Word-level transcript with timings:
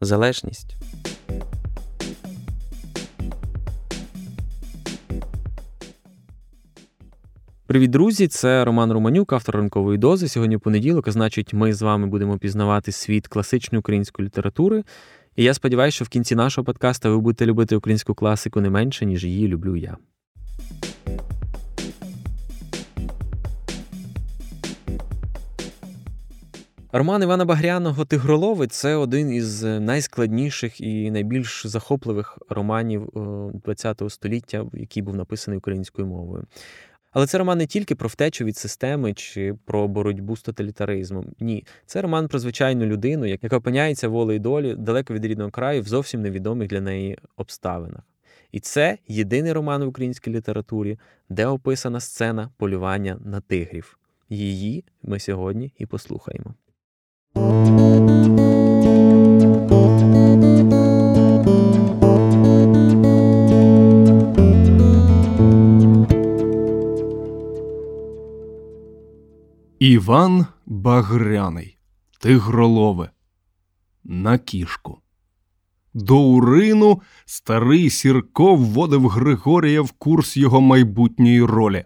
залежність. 0.00 0.76
Привіт, 7.66 7.90
друзі! 7.90 8.28
Це 8.28 8.64
Роман 8.64 8.92
Романюк, 8.92 9.32
автор 9.32 9.56
ранкової 9.56 9.98
дози. 9.98 10.28
Сьогодні 10.28 10.58
понеділок, 10.58 11.08
а 11.08 11.12
значить, 11.12 11.52
ми 11.52 11.72
з 11.72 11.82
вами 11.82 12.06
будемо 12.06 12.38
пізнавати 12.38 12.92
світ 12.92 13.28
класичної 13.28 13.80
української 13.80 14.26
літератури. 14.26 14.84
І 15.36 15.44
я 15.44 15.54
сподіваюся, 15.54 15.94
що 15.94 16.04
в 16.04 16.08
кінці 16.08 16.34
нашого 16.34 16.64
подкаста 16.64 17.10
ви 17.10 17.18
будете 17.18 17.46
любити 17.46 17.76
українську 17.76 18.14
класику 18.14 18.60
не 18.60 18.70
менше, 18.70 19.06
ніж 19.06 19.24
її 19.24 19.48
люблю 19.48 19.76
я. 19.76 19.96
Роман 26.96 27.22
Івана 27.22 27.44
Багряного 27.44 28.04
Тигролови 28.04 28.66
це 28.66 28.94
один 28.94 29.32
із 29.32 29.62
найскладніших 29.62 30.80
і 30.80 31.10
найбільш 31.10 31.66
захопливих 31.66 32.38
романів 32.48 33.08
ХХ 33.66 34.10
століття, 34.10 34.66
який 34.72 35.02
був 35.02 35.16
написаний 35.16 35.58
українською 35.58 36.06
мовою. 36.06 36.44
Але 37.10 37.26
це 37.26 37.38
роман 37.38 37.58
не 37.58 37.66
тільки 37.66 37.94
про 37.94 38.08
втечу 38.08 38.44
від 38.44 38.56
системи 38.56 39.14
чи 39.14 39.54
про 39.64 39.88
боротьбу 39.88 40.36
з 40.36 40.42
тоталітаризмом. 40.42 41.26
Ні, 41.40 41.66
це 41.86 42.02
роман 42.02 42.28
про 42.28 42.38
звичайну 42.38 42.86
людину, 42.86 43.26
яка 43.26 43.56
опиняється 43.56 44.08
волею 44.08 44.40
долі 44.40 44.74
далеко 44.74 45.14
від 45.14 45.24
рідного 45.24 45.50
краю 45.50 45.82
в 45.82 45.88
зовсім 45.88 46.22
невідомих 46.22 46.68
для 46.68 46.80
неї 46.80 47.18
обставинах. 47.36 48.02
І 48.52 48.60
це 48.60 48.98
єдиний 49.08 49.52
роман 49.52 49.84
в 49.84 49.88
українській 49.88 50.30
літературі, 50.30 50.98
де 51.28 51.46
описана 51.46 52.00
сцена 52.00 52.50
полювання 52.56 53.18
на 53.24 53.40
тигрів. 53.40 53.98
Її 54.28 54.84
ми 55.02 55.18
сьогодні 55.18 55.72
і 55.78 55.86
послухаємо. 55.86 56.54
Іван 69.84 70.46
Багряний, 70.66 71.76
Тигролове, 72.20 73.10
на 74.04 74.38
кішку. 74.38 74.98
До 75.94 76.18
урину 76.18 77.02
старий 77.24 77.90
Сірко 77.90 78.54
вводив 78.54 79.08
Григорія 79.08 79.82
в 79.82 79.90
курс 79.90 80.36
його 80.36 80.60
майбутньої 80.60 81.42
ролі. 81.42 81.84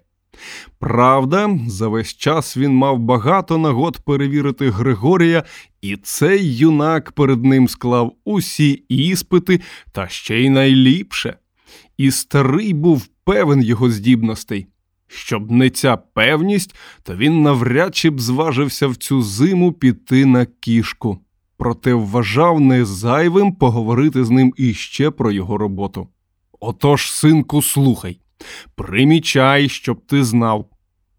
Правда, 0.79 1.59
за 1.69 1.89
весь 1.89 2.15
час 2.15 2.57
він 2.57 2.73
мав 2.73 2.99
багато 2.99 3.59
нагод 3.59 3.99
перевірити 3.99 4.71
Григорія, 4.71 5.45
і 5.81 5.97
цей 5.97 6.57
юнак 6.57 7.13
перед 7.13 7.45
ним 7.45 7.69
склав 7.69 8.17
усі 8.25 8.71
іспити 8.89 9.61
та 9.93 10.09
ще 10.09 10.41
й 10.41 10.51
найліпше. 10.51 11.37
І 11.97 12.11
старий 12.11 12.73
був 12.73 13.07
певен 13.25 13.63
його 13.63 13.91
здібностей. 13.91 14.67
Щоб 15.09 15.51
не 15.51 15.71
ця 15.71 15.97
певність, 15.97 16.75
то 17.03 17.17
він 17.17 17.43
навряд 17.43 17.97
чи 17.97 18.11
б 18.11 18.21
зважився 18.21 18.87
в 18.87 18.97
цю 18.97 19.23
зиму 19.23 19.73
піти 19.73 20.27
на 20.27 20.47
кішку, 20.47 21.19
проте 21.57 21.95
вважав 21.95 22.61
не 22.61 22.85
зайвим 22.85 23.53
поговорити 23.53 24.25
з 24.25 24.31
ним 24.31 24.55
іще 24.57 25.11
про 25.11 25.33
його 25.33 25.59
роботу. 25.59 26.09
Отож, 26.61 27.13
синку, 27.13 27.63
слухай, 27.63 28.21
примічай, 28.75 29.69
щоб 29.69 30.07
ти 30.07 30.25
знав. 30.25 30.71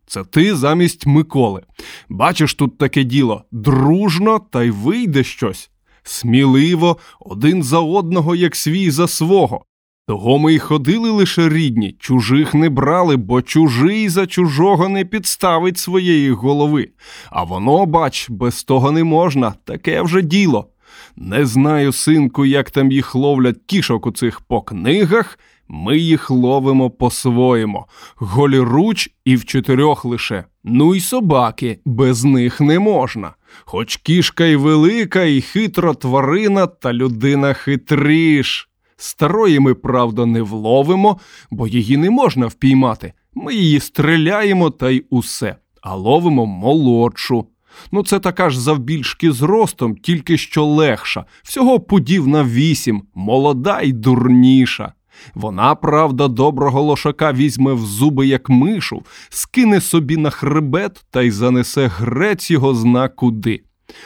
Це 0.06 0.24
ти 0.24 0.56
замість 0.56 1.06
Миколи. 1.06 1.62
Бачиш 2.10 2.54
тут 2.54 2.78
таке 2.78 3.04
діло 3.04 3.44
дружно, 3.52 4.40
та 4.40 4.64
й 4.64 4.70
вийде 4.70 5.24
щось. 5.24 5.72
Сміливо, 6.04 6.98
один 7.20 7.64
за 7.64 7.80
одного, 7.80 8.36
як 8.36 8.56
свій 8.56 8.92
за 8.92 9.08
свого. 9.08 9.66
Того 10.10 10.40
ми 10.40 10.54
й 10.54 10.60
ходили 10.60 11.10
лише 11.10 11.50
рідні, 11.50 11.96
чужих 12.00 12.54
не 12.54 12.70
брали, 12.70 13.18
бо 13.18 13.42
чужий 13.42 14.10
за 14.10 14.28
чужого 14.28 14.90
не 14.90 15.06
підставить 15.06 15.78
своєї 15.78 16.32
голови. 16.32 16.90
А 17.30 17.44
воно, 17.44 17.86
бач, 17.86 18.30
без 18.30 18.64
того 18.64 18.92
не 18.92 19.04
можна, 19.04 19.54
таке 19.66 20.02
вже 20.02 20.22
діло. 20.22 20.68
Не 21.16 21.46
знаю, 21.46 21.92
синку, 21.92 22.46
як 22.46 22.72
там 22.72 22.92
їх 22.92 23.16
ловлять 23.16 23.58
кішок 23.66 24.06
у 24.06 24.12
цих 24.12 24.42
по 24.42 24.62
книгах. 24.62 25.40
Ми 25.68 25.98
їх 25.98 26.30
ловимо 26.30 26.90
по-своєму, 26.90 27.86
голіруч 28.16 29.10
і 29.26 29.36
в 29.36 29.46
чотирьох 29.46 30.06
лише. 30.06 30.44
Ну 30.64 30.96
й 30.96 31.00
собаки, 31.00 31.80
без 31.86 32.24
них 32.24 32.62
не 32.62 32.80
можна. 32.80 33.34
Хоч 33.66 33.98
кішка 33.98 34.46
й 34.46 34.56
велика, 34.56 35.24
і 35.24 35.42
хитро 35.42 35.94
тварина, 35.94 36.68
та 36.68 36.94
людина 36.94 37.54
хитріш. 37.54 38.69
Старої 39.02 39.60
ми, 39.60 39.74
правда, 39.74 40.26
не 40.26 40.42
вловимо, 40.42 41.20
бо 41.52 41.68
її 41.68 41.98
не 41.98 42.10
можна 42.10 42.48
впіймати. 42.48 43.14
Ми 43.34 43.56
її 43.56 43.80
стріляємо 43.80 44.70
та 44.70 44.90
й 44.90 45.06
усе, 45.10 45.56
а 45.82 45.96
ловимо 45.96 46.46
молодшу. 46.46 47.46
Ну, 47.92 48.04
це 48.04 48.20
така 48.20 48.50
ж 48.50 48.62
завбільшки 48.62 49.32
з 49.32 49.42
ростом, 49.42 49.96
тільки 49.96 50.38
що 50.38 50.66
легша, 50.66 51.26
всього 51.44 51.80
пудів 51.80 52.28
на 52.28 52.44
вісім, 52.44 53.04
молода 53.16 53.82
й 53.82 53.94
дурніша. 53.94 54.94
Вона, 55.36 55.76
правда, 55.76 56.28
доброго 56.28 56.82
лошака 56.82 57.34
візьме 57.34 57.74
в 57.74 57.86
зуби, 57.86 58.28
як 58.28 58.50
мишу, 58.50 59.04
скине 59.30 59.82
собі 59.82 60.18
на 60.18 60.30
хребет 60.30 61.06
та 61.12 61.22
й 61.22 61.32
занесе 61.32 61.88
грець 61.88 62.52
його 62.52 62.74
зна 62.74 63.10
куди. 63.10 63.64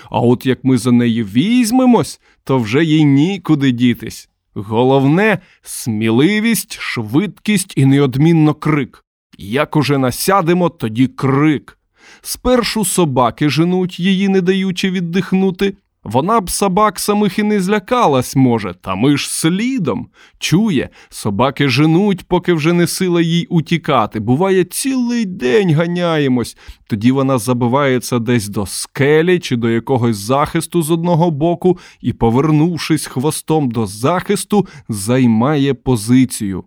А 0.10 0.20
от 0.20 0.46
як 0.46 0.64
ми 0.64 0.78
за 0.78 0.92
неї 0.92 1.24
візьмемось, 1.24 2.22
то 2.44 2.58
вже 2.58 2.84
їй 2.84 3.06
нікуди 3.06 3.72
дітись. 3.72 4.30
Головне 4.56 5.40
сміливість, 5.62 6.78
швидкість 6.80 7.74
і 7.76 7.86
неодмінно 7.86 8.54
крик. 8.54 9.06
Як 9.38 9.76
уже 9.76 9.98
насядемо, 9.98 10.70
тоді 10.70 11.08
крик. 11.08 11.78
Спершу 12.22 12.86
собаки 12.86 13.50
женуть 13.50 14.00
її, 14.00 14.30
не 14.30 14.42
даючи 14.42 14.92
віддихнути. 14.92 15.74
Вона 16.04 16.42
б 16.42 16.50
собак 16.50 17.00
самих 17.00 17.40
і 17.40 17.44
не 17.44 17.62
злякалась, 17.62 18.36
може, 18.36 18.74
та 18.82 18.96
ми 18.96 19.18
ж 19.18 19.30
слідом. 19.30 20.08
Чує, 20.40 20.90
собаки 21.10 21.70
женуть, 21.70 22.28
поки 22.28 22.54
вже 22.54 22.74
не 22.74 22.88
сила 22.88 23.22
їй 23.22 23.46
утікати. 23.46 24.20
Буває, 24.20 24.64
цілий 24.64 25.26
день 25.26 25.74
ганяємось. 25.74 26.58
Тоді 26.88 27.12
вона 27.12 27.38
забивається 27.38 28.20
десь 28.20 28.48
до 28.48 28.66
скелі 28.66 29.40
чи 29.40 29.56
до 29.56 29.70
якогось 29.70 30.18
захисту 30.18 30.82
з 30.82 30.92
одного 30.92 31.32
боку 31.32 31.78
і, 32.02 32.14
повернувшись 32.14 33.06
хвостом 33.06 33.72
до 33.72 33.86
захисту, 33.86 34.68
займає 34.90 35.74
позицію. 35.74 36.64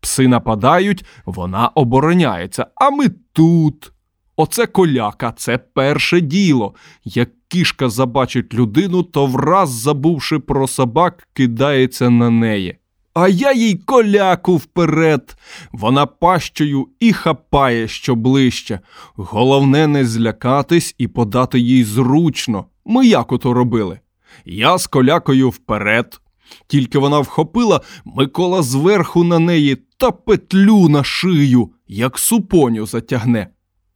Пси 0.00 0.28
нападають, 0.28 1.04
вона 1.24 1.68
обороняється, 1.68 2.66
а 2.74 2.90
ми 2.90 3.08
тут. 3.32 3.92
Оце 4.36 4.66
коляка, 4.66 5.32
це 5.36 5.58
перше 5.58 6.20
діло. 6.20 6.74
Як 7.04 7.28
кішка 7.50 7.88
забачить 7.88 8.54
людину, 8.54 9.02
то 9.02 9.26
враз, 9.26 9.70
забувши 9.70 10.38
про 10.38 10.68
собак, 10.68 11.28
кидається 11.32 12.10
на 12.10 12.30
неї. 12.30 12.76
А 13.14 13.28
я 13.28 13.52
їй 13.52 13.74
коляку 13.74 14.56
вперед. 14.56 15.36
Вона 15.72 16.06
пащою 16.06 16.88
і 17.00 17.12
хапає 17.12 17.88
що 17.88 18.14
ближче. 18.14 18.80
Головне, 19.14 19.86
не 19.86 20.04
злякатись 20.04 20.94
і 20.98 21.08
подати 21.08 21.60
їй 21.60 21.84
зручно. 21.84 22.64
Ми 22.84 23.06
як 23.06 23.32
ото 23.32 23.52
робили? 23.52 24.00
Я 24.44 24.78
з 24.78 24.86
колякою 24.86 25.48
вперед. 25.48 26.20
Тільки 26.66 26.98
вона 26.98 27.18
вхопила 27.18 27.80
Микола 28.04 28.62
зверху 28.62 29.24
на 29.24 29.38
неї 29.38 29.76
та 29.96 30.10
петлю 30.10 30.88
на 30.88 31.04
шию, 31.04 31.70
як 31.88 32.18
супоню 32.18 32.86
затягне. 32.86 33.48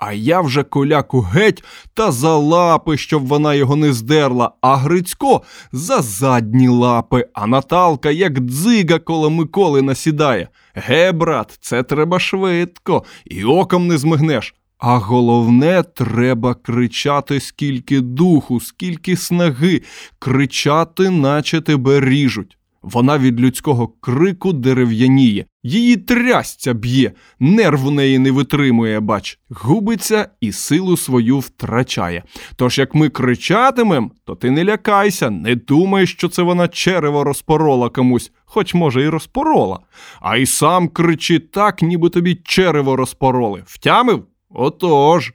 А 0.06 0.12
я 0.12 0.40
вже 0.40 0.62
коляку 0.62 1.20
геть 1.20 1.64
та 1.94 2.12
за 2.12 2.36
лапи, 2.36 2.96
щоб 2.96 3.26
вона 3.26 3.54
його 3.54 3.76
не 3.76 3.92
здерла, 3.92 4.50
а 4.60 4.76
Грицько 4.76 5.42
за 5.72 6.02
задні 6.02 6.68
лапи, 6.68 7.26
а 7.32 7.46
Наталка, 7.46 8.10
як 8.10 8.38
дзига 8.40 8.98
коло 8.98 9.30
Миколи 9.30 9.82
насідає. 9.82 10.48
Ге, 10.74 11.12
брат, 11.12 11.58
це 11.60 11.82
треба 11.82 12.18
швидко, 12.20 13.04
і 13.24 13.44
оком 13.44 13.86
не 13.86 13.98
змигнеш. 13.98 14.54
А 14.78 14.96
головне, 14.96 15.82
треба 15.82 16.54
кричати 16.54 17.40
скільки 17.40 18.00
духу, 18.00 18.60
скільки 18.60 19.16
снаги, 19.16 19.82
кричати, 20.18 21.10
наче 21.10 21.60
тебе 21.60 22.00
ріжуть. 22.00 22.58
Вона 22.82 23.18
від 23.18 23.40
людського 23.40 23.88
крику 23.88 24.52
дерев'яніє, 24.52 25.44
її 25.64 25.96
трясця 25.96 26.75
б'є, 26.75 27.12
нерв 27.40 27.87
у 27.87 27.90
неї 27.90 28.19
не 28.19 28.31
витримує, 28.31 29.00
бач, 29.00 29.38
губиться 29.50 30.28
і 30.40 30.52
силу 30.52 30.96
свою 30.96 31.38
втрачає. 31.38 32.22
Тож 32.56 32.78
як 32.78 32.94
ми 32.94 33.08
кричатимем, 33.08 34.11
то 34.25 34.34
ти 34.34 34.50
не 34.50 34.64
лякайся, 34.64 35.31
не 35.31 35.55
думай, 35.55 36.06
що 36.06 36.28
це 36.28 36.43
вона 36.43 36.69
черево 36.69 37.25
розпорола 37.25 37.88
комусь, 37.88 38.32
хоч, 38.44 38.75
може, 38.75 39.02
і 39.02 39.08
розпорола. 39.08 39.78
А 40.20 40.37
й 40.37 40.46
сам 40.46 40.88
кричи 40.88 41.38
так, 41.38 41.82
ніби 41.82 42.08
тобі 42.08 42.34
черево 42.44 42.96
розпороли. 42.96 43.62
Втямив? 43.67 44.25
Отож. 44.50 45.32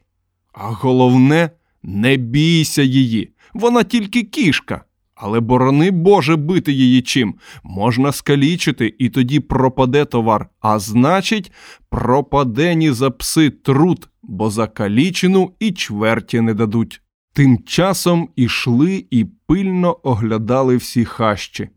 А 0.53 0.67
головне, 0.67 1.49
не 1.83 2.17
бійся 2.17 2.81
її, 2.81 3.33
вона 3.53 3.83
тільки 3.83 4.23
кішка. 4.23 4.83
Але 5.21 5.39
борони 5.39 5.91
Боже 5.91 6.35
бити 6.35 6.71
її 6.71 7.01
чим. 7.01 7.35
Можна 7.63 8.11
скалічити, 8.11 8.95
і 8.99 9.09
тоді 9.09 9.39
пропаде 9.39 10.05
товар, 10.05 10.49
а 10.59 10.79
значить, 10.79 11.51
пропаде 11.89 12.75
ні 12.75 12.91
за 12.91 13.11
пси 13.11 13.49
труд, 13.49 14.09
бо 14.23 14.49
за 14.49 14.67
калічину 14.67 15.53
і 15.59 15.71
чверті 15.71 16.41
не 16.41 16.53
дадуть. 16.53 17.01
Тим 17.33 17.63
часом 17.63 18.29
ішли 18.35 19.05
і 19.11 19.25
пильно 19.25 19.97
оглядали 20.03 20.77
всі 20.77 21.05
хащі. 21.05 21.69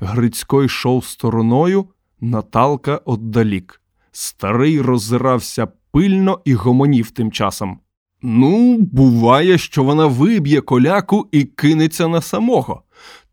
Грицько 0.00 0.64
йшов 0.64 1.04
стороною, 1.04 1.86
Наталка 2.20 2.96
отдалік. 2.96 3.80
Старий 4.12 4.80
роззирався 4.80 5.68
пильно 5.92 6.40
і 6.44 6.54
гомонів 6.54 7.10
тим 7.10 7.32
часом. 7.32 7.78
Ну, 8.22 8.78
буває, 8.78 9.58
що 9.58 9.84
вона 9.84 10.06
виб'є 10.06 10.60
коляку 10.60 11.28
і 11.32 11.44
кинеться 11.44 12.08
на 12.08 12.20
самого. 12.20 12.82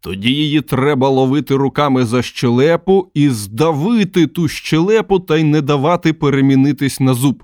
Тоді 0.02 0.30
її 0.30 0.62
треба 0.62 1.10
ловити 1.10 1.56
руками 1.56 2.06
за 2.06 2.22
щелепу 2.22 3.12
і 3.14 3.30
здавити 3.30 4.28
ту 4.28 4.48
щелепу 4.48 5.20
та 5.20 5.38
й 5.38 5.44
не 5.44 5.62
давати 5.62 6.14
перемінитись 6.14 7.00
на 7.00 7.14
зуб. 7.14 7.44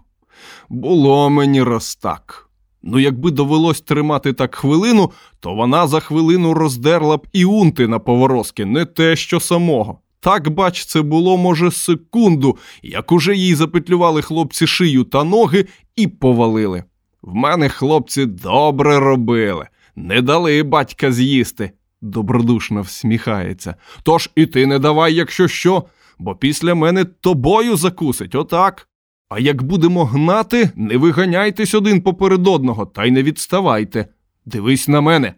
Було 0.70 1.30
мені 1.30 1.64
раз 1.64 1.96
так. 1.96 2.50
Ну, 2.84 3.00
якби 3.00 3.32
довелось 3.32 3.82
тримати 3.82 4.34
так 4.34 4.56
хвилину, 4.56 5.12
то 5.40 5.54
вона 5.54 5.88
за 5.88 6.00
хвилину 6.00 6.54
роздерла 6.54 7.18
б 7.18 7.28
і 7.34 7.46
унти 7.46 7.88
на 7.88 8.00
поворозки, 8.00 8.66
не 8.66 8.86
те 8.86 9.16
що 9.16 9.40
самого. 9.40 10.00
Так, 10.20 10.50
бач, 10.50 10.86
це 10.86 11.02
було, 11.02 11.38
може, 11.38 11.72
секунду, 11.72 12.58
як 12.84 13.12
уже 13.12 13.36
їй 13.36 13.56
запетлювали 13.56 14.22
хлопці 14.22 14.68
шию 14.68 15.04
та 15.04 15.24
ноги 15.24 15.66
і 15.96 16.08
повалили. 16.08 16.84
В 17.26 17.36
мене 17.36 17.70
хлопці 17.70 18.26
добре 18.26 19.00
робили, 19.00 19.68
не 19.96 20.22
дали 20.22 20.64
батька 20.64 21.12
з'їсти, 21.12 21.72
добродушно 22.02 22.82
всміхається. 22.82 23.76
Тож 24.04 24.30
і 24.36 24.46
ти 24.46 24.66
не 24.66 24.80
давай, 24.80 25.14
якщо 25.14 25.48
що, 25.48 25.84
бо 26.20 26.36
після 26.36 26.76
мене 26.76 27.06
тобою 27.06 27.76
закусить, 27.78 28.36
отак. 28.36 28.88
А 29.30 29.40
як 29.40 29.64
будемо 29.64 30.06
гнати, 30.06 30.70
не 30.76 30.98
виганяйтесь 30.98 31.74
один 31.74 32.02
поперед 32.02 32.48
одного, 32.48 32.86
та 32.86 33.06
й 33.06 33.12
не 33.12 33.24
відставайте. 33.24 34.08
Дивись 34.46 34.88
на 34.88 35.02
мене. 35.02 35.34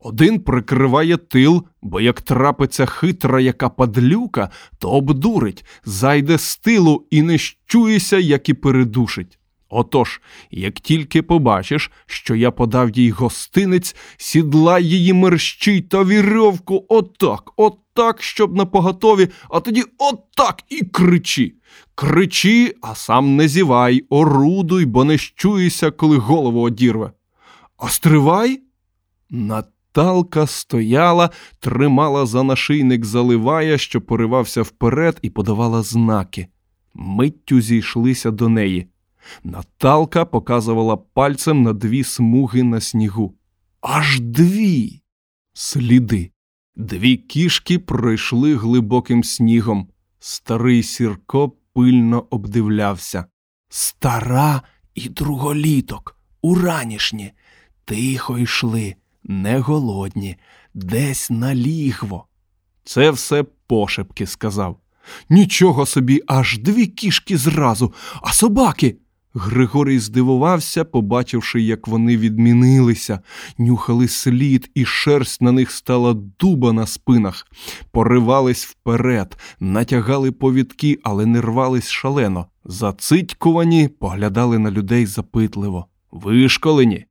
Один 0.00 0.40
прикриває 0.40 1.16
тил, 1.16 1.66
бо 1.82 2.00
як 2.00 2.20
трапиться 2.20 2.86
хитра 2.86 3.40
яка 3.40 3.68
падлюка, 3.68 4.50
то 4.78 4.90
обдурить, 4.90 5.64
зайде 5.84 6.38
з 6.38 6.56
тилу 6.56 7.06
і 7.10 7.22
не 7.22 7.38
щується, 7.38 8.18
як 8.18 8.48
і 8.48 8.54
передушить. 8.54 9.38
Отож, 9.68 10.20
як 10.50 10.74
тільки 10.74 11.22
побачиш, 11.22 11.90
що 12.06 12.34
я 12.34 12.50
подав 12.50 12.90
їй 12.90 13.10
гостинець, 13.10 13.96
сідлай 14.16 14.84
її 14.84 15.12
мерщій 15.12 15.80
та 15.80 16.04
вірьовку 16.04 16.86
отак, 16.88 17.52
отак, 17.56 18.22
щоб 18.22 18.56
на 18.56 18.66
поготові, 18.66 19.28
а 19.50 19.60
тоді 19.60 19.84
отак 19.98 20.62
і 20.68 20.84
кричи. 20.84 21.54
Кричи, 21.94 22.74
а 22.82 22.94
сам 22.94 23.36
не 23.36 23.48
зівай, 23.48 24.04
орудуй, 24.08 24.84
бо 24.84 25.04
не 25.04 25.18
щуєшся, 25.18 25.90
коли 25.90 26.16
голову 26.16 26.62
одірве. 26.62 27.12
Остривай? 27.78 28.60
Наталка 29.30 30.46
стояла, 30.46 31.30
тримала 31.60 32.26
за 32.26 32.42
нашийник 32.42 33.04
заливая, 33.04 33.78
що 33.78 34.00
поривався 34.00 34.62
вперед, 34.62 35.18
і 35.22 35.30
подавала 35.30 35.82
знаки. 35.82 36.46
Миттю 36.94 37.60
зійшлися 37.60 38.30
до 38.30 38.48
неї. 38.48 38.86
Наталка 39.44 40.24
показувала 40.24 40.96
пальцем 40.96 41.62
на 41.62 41.72
дві 41.72 42.04
смуги 42.04 42.62
на 42.62 42.80
снігу. 42.80 43.34
Аж 43.80 44.20
дві 44.20 45.02
сліди. 45.52 46.30
Дві 46.76 47.16
кішки 47.16 47.78
пройшли 47.78 48.56
глибоким 48.56 49.24
снігом. 49.24 49.88
Старий 50.18 50.82
Сірко 50.82 51.52
пильно 51.72 52.26
обдивлявся. 52.30 53.24
Стара 53.68 54.62
і 54.94 55.08
друголіток, 55.08 56.16
уранішні, 56.42 57.32
тихо 57.84 58.38
йшли, 58.38 58.94
не 59.24 59.58
голодні, 59.58 60.36
десь 60.74 61.30
на 61.30 61.54
лігво. 61.54 62.26
Це 62.84 63.10
все 63.10 63.42
пошепки 63.42 64.26
сказав. 64.26 64.80
Нічого 65.28 65.86
собі, 65.86 66.22
аж 66.26 66.58
дві 66.58 66.86
кішки 66.86 67.36
зразу, 67.36 67.94
а 68.22 68.32
собаки. 68.32 68.96
Григорій 69.38 69.98
здивувався, 69.98 70.84
побачивши, 70.84 71.60
як 71.60 71.88
вони 71.88 72.16
відмінилися, 72.16 73.20
нюхали 73.58 74.08
слід, 74.08 74.70
і 74.74 74.84
шерсть 74.84 75.42
на 75.42 75.52
них 75.52 75.70
стала 75.70 76.14
дуба 76.40 76.72
на 76.72 76.86
спинах, 76.86 77.46
поривались 77.90 78.66
вперед, 78.66 79.36
натягали 79.60 80.32
повідки, 80.32 80.98
але 81.02 81.26
не 81.26 81.40
рвались 81.40 81.90
шалено. 81.90 82.46
Зацитькувані 82.64 83.88
поглядали 83.88 84.58
на 84.58 84.70
людей 84.70 85.06
запитливо. 85.06 85.86
Вишколені. 86.10 87.04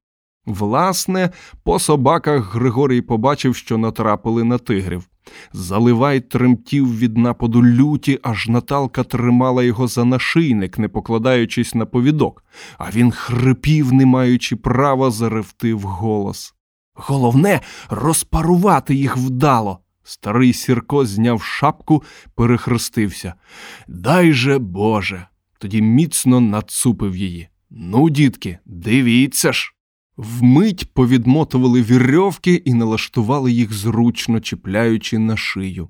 Власне, 0.46 1.30
по 1.64 1.80
собаках 1.80 2.56
Григорій 2.56 3.02
побачив, 3.02 3.56
що 3.56 3.78
натрапили 3.78 4.44
на 4.44 4.58
тигрів. 4.58 5.08
Заливай 5.54 6.20
тремтів 6.20 6.98
від 7.00 7.18
нападу 7.18 7.64
люті, 7.64 8.20
аж 8.24 8.48
Наталка 8.48 9.04
тримала 9.04 9.64
його 9.64 9.88
за 9.88 10.06
нашийник, 10.06 10.78
не 10.78 10.88
покладаючись 10.88 11.76
на 11.76 11.86
повідок, 11.86 12.44
а 12.78 12.92
він 12.92 13.12
хрипів, 13.12 13.94
не 13.94 14.06
маючи 14.06 14.56
права 14.56 15.12
заревти 15.12 15.74
в 15.74 15.82
голос. 15.82 16.54
Головне 16.94 17.62
розпарувати 17.90 18.96
їх 18.96 19.18
вдало. 19.18 19.80
Старий 20.04 20.54
Сірко 20.54 21.06
зняв 21.06 21.44
шапку, 21.44 22.04
перехрестився. 22.36 23.34
Дай 23.88 24.34
же 24.34 24.58
Боже. 24.58 25.28
Тоді 25.60 25.82
міцно 25.82 26.40
нацупив 26.40 27.16
її. 27.16 27.50
Ну, 27.70 28.10
дітки, 28.10 28.60
дивіться 28.66 29.54
ж. 29.54 29.75
Вмить 30.18 30.94
повідмотували 30.94 31.82
вірьовки 31.82 32.54
і 32.54 32.74
налаштували 32.74 33.52
їх 33.52 33.74
зручно, 33.74 34.40
чіпляючи 34.40 35.20
на 35.20 35.38
шию. 35.38 35.90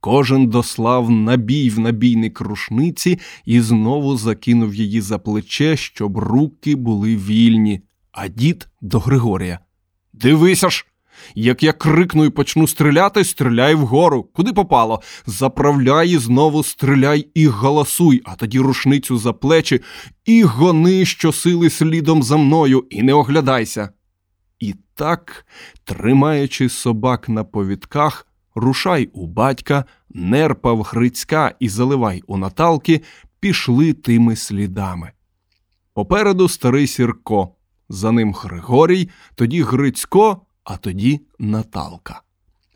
Кожен 0.00 0.46
дослав 0.46 1.10
набій 1.10 1.70
в 1.70 1.78
набійник 1.78 2.40
рушниці 2.40 3.18
і 3.44 3.60
знову 3.60 4.16
закинув 4.16 4.74
її 4.74 5.00
за 5.00 5.18
плече, 5.18 5.76
щоб 5.76 6.18
руки 6.18 6.76
були 6.76 7.16
вільні, 7.16 7.82
а 8.12 8.28
дід 8.28 8.68
до 8.80 8.98
Григорія. 8.98 9.58
Дивися 10.12 10.70
ж! 10.70 10.86
Як 11.34 11.62
я 11.62 11.72
крикну 11.72 12.24
і 12.24 12.30
почну 12.30 12.68
стріляти, 12.68 13.24
стріляй 13.24 13.74
вгору. 13.74 14.22
Куди 14.22 14.52
попало? 14.52 15.02
Заправляй 15.26 16.10
і 16.10 16.18
знову 16.18 16.62
стріляй 16.62 17.28
і 17.34 17.46
галасуй, 17.48 18.22
а 18.24 18.34
тоді 18.34 18.60
рушницю 18.60 19.18
за 19.18 19.32
плечі 19.32 19.80
і 20.24 20.42
гони 20.42 21.04
щосили 21.04 21.70
слідом 21.70 22.22
за 22.22 22.36
мною, 22.36 22.86
і 22.90 23.02
не 23.02 23.12
оглядайся. 23.12 23.88
І 24.60 24.74
так, 24.94 25.46
тримаючи 25.84 26.68
собак 26.68 27.28
на 27.28 27.44
повідках, 27.44 28.26
рушай 28.54 29.10
у 29.12 29.26
батька, 29.26 29.84
нерпав 30.10 30.82
Грицька 30.82 31.54
і 31.60 31.68
заливай 31.68 32.22
у 32.26 32.36
Наталки, 32.36 33.00
пішли 33.40 33.92
тими 33.92 34.36
слідами. 34.36 35.12
Попереду 35.94 36.48
старий 36.48 36.86
Сірко, 36.86 37.54
за 37.88 38.12
ним 38.12 38.32
Григорій, 38.34 39.08
тоді 39.34 39.62
Грицько 39.62 40.40
а 40.64 40.76
тоді 40.76 41.20
Наталка. 41.38 42.22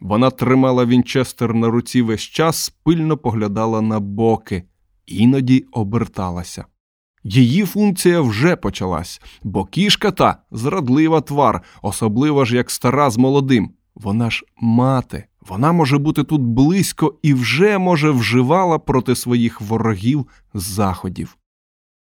Вона 0.01 0.31
тримала 0.31 0.85
Вінчестер 0.85 1.55
на 1.55 1.69
руці 1.69 2.03
весь 2.03 2.21
час, 2.21 2.75
пильно 2.85 3.17
поглядала 3.17 3.81
на 3.81 4.01
боки, 4.01 4.63
іноді 5.07 5.67
оберталася. 5.73 6.65
Її 7.25 7.65
функція 7.65 8.21
вже 8.21 8.57
почалась, 8.57 9.21
бо 9.43 9.65
кішка 9.65 10.11
та 10.11 10.43
зрадлива 10.51 11.21
твар, 11.21 11.63
особливо 11.83 12.45
ж 12.45 12.57
як 12.57 12.71
стара 12.71 13.11
з 13.11 13.17
молодим. 13.17 13.71
Вона 13.95 14.31
ж 14.31 14.45
мати, 14.57 15.25
вона 15.41 15.73
може 15.73 15.99
бути 15.99 16.25
тут 16.25 16.43
близько 16.43 17.19
і 17.23 17.35
вже, 17.35 17.79
може, 17.79 18.11
вживала 18.11 18.79
проти 18.79 19.17
своїх 19.17 19.61
ворогів 19.61 20.27
заходів. 20.55 21.37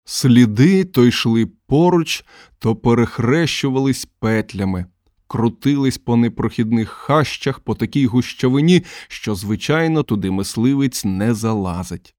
Сліди 0.06 0.84
то 0.84 1.06
йшли 1.06 1.46
поруч, 1.46 2.26
то 2.60 2.76
перехрещувались 2.76 4.08
петлями, 4.20 4.86
крутились 5.28 5.98
по 5.98 6.16
непрохідних 6.16 6.90
хащах 6.90 7.60
по 7.60 7.76
такій 7.76 8.06
гущавині, 8.06 8.84
що, 9.08 9.36
звичайно, 9.36 10.04
туди 10.04 10.32
мисливець 10.32 11.06
не 11.06 11.34
залазить. 11.34 12.16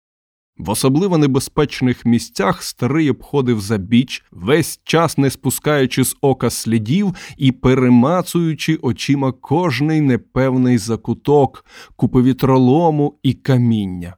В 0.59 0.71
особливо 0.71 1.19
небезпечних 1.19 2.07
місцях 2.07 2.63
старий 2.63 3.11
обходив 3.11 3.61
за 3.61 3.79
біч, 3.79 4.25
весь 4.31 4.81
час 4.85 5.19
не 5.19 5.31
спускаючи 5.31 6.05
з 6.05 6.17
ока 6.21 6.51
слідів 6.51 7.15
і 7.37 7.53
перемацуючи 7.53 8.77
очима 8.77 9.33
кожний 9.33 10.01
непевний 10.01 10.79
закуток, 10.79 11.65
купи 11.97 12.23
вітролому 12.23 13.19
і 13.23 13.33
каміння. 13.33 14.17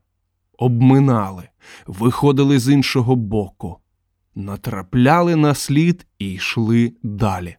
Обминали, 0.59 1.49
виходили 1.87 2.59
з 2.59 2.73
іншого 2.73 3.17
боку, 3.17 3.77
натрапляли 4.35 5.37
на 5.37 5.55
слід 5.55 6.07
і 6.19 6.33
йшли 6.33 6.93
далі. 7.03 7.57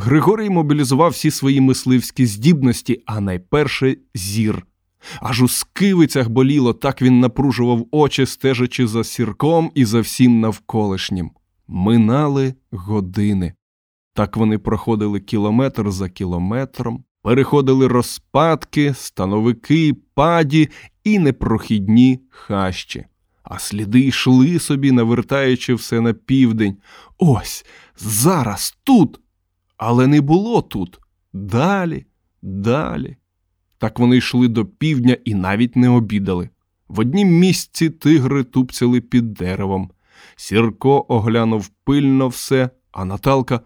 Григорій 0.00 0.50
мобілізував 0.50 1.10
всі 1.10 1.30
свої 1.30 1.60
мисливські 1.60 2.26
здібності, 2.26 3.02
а 3.06 3.20
найперше 3.20 3.96
зір. 4.14 4.66
Аж 5.20 5.42
у 5.42 5.48
скивицях 5.48 6.28
боліло, 6.28 6.72
так 6.72 7.02
він 7.02 7.20
напружував 7.20 7.86
очі, 7.90 8.26
стежачи 8.26 8.86
за 8.86 9.04
сірком 9.04 9.70
і 9.74 9.84
за 9.84 10.00
всім 10.00 10.40
навколишнім. 10.40 11.30
Минали 11.68 12.54
години. 12.70 13.52
Так 14.14 14.36
вони 14.36 14.58
проходили 14.58 15.20
кілометр 15.20 15.90
за 15.90 16.08
кілометром, 16.08 17.04
переходили 17.22 17.86
розпадки, 17.86 18.94
становики, 18.94 19.94
паді 20.14 20.68
і 21.04 21.18
непрохідні 21.18 22.20
хащі. 22.30 23.04
А 23.42 23.58
сліди 23.58 24.00
йшли 24.00 24.58
собі, 24.58 24.92
навертаючи 24.92 25.74
все 25.74 26.00
на 26.00 26.12
південь. 26.12 26.76
Ось 27.18 27.66
зараз 27.96 28.76
тут. 28.84 29.20
Але 29.78 30.06
не 30.06 30.20
було 30.20 30.62
тут. 30.62 31.00
Далі, 31.32 32.06
далі. 32.42 33.16
Так 33.78 33.98
вони 33.98 34.16
йшли 34.16 34.48
до 34.48 34.64
півдня 34.64 35.16
і 35.24 35.34
навіть 35.34 35.76
не 35.76 35.88
обідали. 35.88 36.50
В 36.88 37.00
однім 37.00 37.28
місці 37.28 37.90
тигри 37.90 38.44
тупцяли 38.44 39.00
під 39.00 39.34
деревом. 39.34 39.90
Сірко 40.36 41.06
оглянув 41.08 41.68
пильно 41.84 42.28
все, 42.28 42.70
а 42.92 43.04
Наталка 43.04 43.60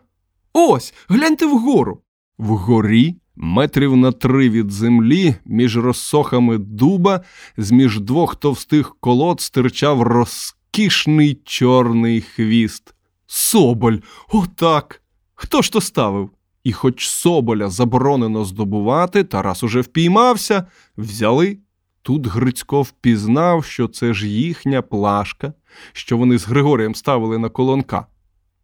Ось, 0.53 0.95
гляньте 1.09 1.47
вгору. 1.47 2.03
Вгорі, 2.39 3.17
метрів 3.37 3.97
на 3.97 4.13
три 4.13 4.51
від 4.51 4.71
землі, 4.71 5.35
між 5.45 5.77
розсохами 5.77 6.59
дуба, 6.59 7.21
з 7.57 7.71
між 7.71 8.01
двох 8.01 8.37
товстих 8.37 8.97
колод 9.01 9.41
стирчав 9.41 10.03
розкішний 10.03 11.41
чорний 11.45 12.21
хвіст. 12.21 12.95
Соболь, 13.27 13.97
отак. 14.29 15.02
Хто 15.35 15.63
ж 15.63 15.73
то 15.73 15.81
ставив? 15.81 16.31
І 16.65 16.73
хоч 16.73 17.09
соболя 17.09 17.71
заборонено 17.71 18.45
здобувати, 18.45 19.25
Тарас 19.25 19.63
уже 19.63 19.81
впіймався, 19.81 20.67
взяли. 20.97 21.59
Тут 22.03 22.27
Грицько 22.27 22.83
впізнав, 22.83 23.65
що 23.65 23.89
це 23.89 24.15
ж 24.15 24.29
їхня 24.29 24.83
плашка, 24.83 25.53
що 25.93 26.17
вони 26.17 26.39
з 26.39 26.47
Григорієм 26.47 26.95
ставили 26.95 27.39
на 27.39 27.49
колонка. 27.49 28.07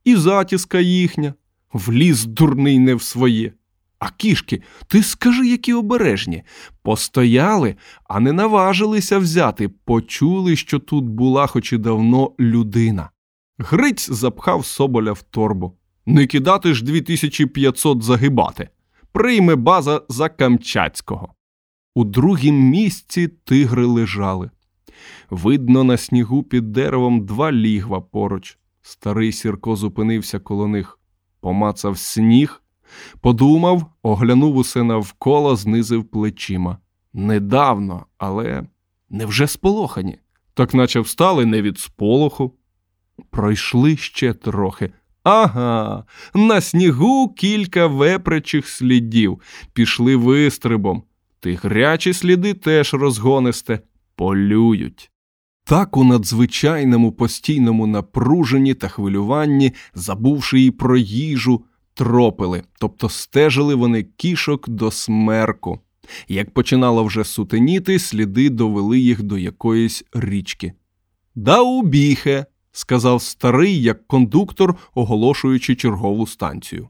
І 0.04 0.16
затіска 0.16 0.80
їхня, 0.80 1.34
вліз 1.72 2.24
дурний 2.24 2.78
не 2.78 2.94
в 2.94 3.02
своє. 3.02 3.52
А 3.98 4.10
кішки, 4.10 4.62
ти 4.86 5.02
скажи, 5.02 5.48
які 5.48 5.72
обережні. 5.72 6.42
Постояли, 6.82 7.76
а 8.04 8.20
не 8.20 8.32
наважилися 8.32 9.18
взяти, 9.18 9.68
почули, 9.68 10.56
що 10.56 10.78
тут 10.78 11.04
була, 11.04 11.46
хоч 11.46 11.72
і 11.72 11.78
давно, 11.78 12.32
людина. 12.40 13.10
Гриць 13.58 14.10
запхав 14.10 14.66
соболя 14.66 15.12
в 15.12 15.22
торбу. 15.22 15.76
Не 16.08 16.26
кидати 16.26 16.74
ж 16.74 16.84
2500 16.84 18.02
загибати. 18.02 18.68
Прийме 19.12 19.54
база 19.54 20.02
за 20.08 20.28
Камчатського. 20.28 21.34
У 21.94 22.04
другім 22.04 22.54
місці 22.54 23.28
тигри 23.28 23.84
лежали. 23.86 24.50
Видно, 25.30 25.84
на 25.84 25.96
снігу 25.96 26.42
під 26.42 26.72
деревом 26.72 27.26
два 27.26 27.52
лігва 27.52 28.00
поруч. 28.00 28.58
Старий 28.82 29.32
Сірко 29.32 29.76
зупинився 29.76 30.38
коло 30.38 30.68
них, 30.68 30.98
помацав 31.40 31.98
сніг, 31.98 32.62
подумав, 33.20 33.86
оглянув 34.02 34.56
усе 34.56 34.82
навколо, 34.82 35.56
знизив 35.56 36.04
плечима. 36.04 36.78
Недавно, 37.12 38.06
але 38.18 38.66
невже 39.10 39.46
сполохані? 39.46 40.18
Так 40.54 40.74
наче 40.74 41.00
встали 41.00 41.46
не 41.46 41.62
від 41.62 41.78
сполоху. 41.78 42.54
Пройшли 43.30 43.96
ще 43.96 44.32
трохи. 44.32 44.92
Ага, 45.22 46.04
на 46.34 46.60
снігу 46.60 47.28
кілька 47.28 47.86
вепречих 47.86 48.68
слідів, 48.68 49.40
пішли 49.72 50.16
вистрибом. 50.16 51.02
Тигрячі 51.40 52.12
сліди 52.12 52.54
теж 52.54 52.94
розгонисте, 52.94 53.80
полюють. 54.16 55.10
Так 55.64 55.96
у 55.96 56.04
надзвичайному 56.04 57.12
постійному 57.12 57.86
напруженні 57.86 58.74
та 58.74 58.88
хвилюванні, 58.88 59.72
забувши 59.94 60.62
і 60.62 60.70
про 60.70 60.96
їжу, 60.96 61.64
тропили, 61.94 62.62
тобто 62.80 63.08
стежили 63.08 63.74
вони 63.74 64.02
кішок 64.02 64.68
до 64.68 64.90
смерку. 64.90 65.80
Як 66.28 66.50
починало 66.50 67.04
вже 67.04 67.24
сутеніти, 67.24 67.98
сліди 67.98 68.50
довели 68.50 68.98
їх 68.98 69.22
до 69.22 69.38
якоїсь 69.38 70.04
річки. 70.12 70.72
Да 71.34 71.60
убіхе, 71.60 72.46
сказав 72.78 73.22
старий, 73.22 73.82
як 73.82 74.06
кондуктор, 74.06 74.74
оголошуючи 74.94 75.76
чергову 75.76 76.26
станцію. 76.26 76.88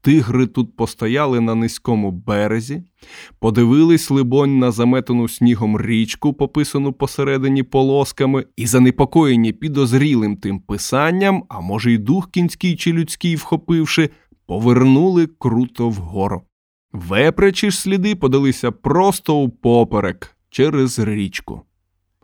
Тигри 0.00 0.46
тут 0.46 0.76
постояли 0.76 1.40
на 1.40 1.54
низькому 1.54 2.10
березі, 2.10 2.82
подивились, 3.38 4.10
либонь, 4.10 4.58
на 4.58 4.70
заметану 4.70 5.28
снігом 5.28 5.80
річку, 5.80 6.32
пописану 6.32 6.92
посередині 6.92 7.62
полосками, 7.62 8.44
і, 8.56 8.66
занепокоєні 8.66 9.52
підозрілим 9.52 10.36
тим 10.36 10.60
писанням, 10.60 11.44
а 11.48 11.60
може, 11.60 11.92
й 11.92 11.98
дух 11.98 12.30
кінський 12.30 12.76
чи 12.76 12.92
людський 12.92 13.36
вхопивши, 13.36 14.10
повернули 14.46 15.26
круто 15.26 15.88
вгору. 15.88 16.42
Вепречі 16.92 17.70
ж 17.70 17.80
сліди 17.80 18.14
подалися 18.14 18.70
просто 18.70 19.36
упоперек 19.36 20.36
через 20.50 20.98
річку. 20.98 21.62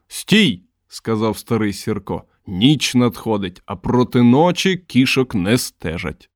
Стій, 0.09 0.63
сказав 0.89 1.39
старий 1.39 1.73
Сірко. 1.73 2.25
Ніч 2.47 2.95
надходить, 2.95 3.63
а 3.67 3.77
проти 3.77 4.23
ночі 4.23 4.77
кішок 4.77 5.35
не 5.35 5.59
стежать. 5.59 6.29